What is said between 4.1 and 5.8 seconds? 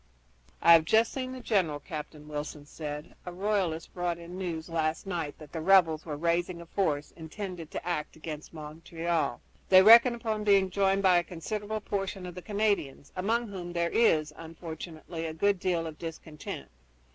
in news last night that the